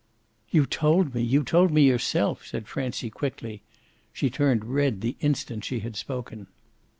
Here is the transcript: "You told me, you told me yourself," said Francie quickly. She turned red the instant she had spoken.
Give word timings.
"You 0.49 0.65
told 0.65 1.13
me, 1.13 1.21
you 1.21 1.43
told 1.43 1.69
me 1.69 1.83
yourself," 1.83 2.43
said 2.47 2.67
Francie 2.67 3.11
quickly. 3.11 3.61
She 4.11 4.31
turned 4.31 4.65
red 4.65 5.01
the 5.01 5.15
instant 5.19 5.63
she 5.63 5.81
had 5.81 5.95
spoken. 5.95 6.47